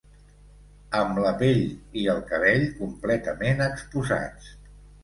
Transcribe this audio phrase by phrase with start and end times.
[0.99, 1.61] Amb la pell
[2.05, 4.55] i el cabell completament exposats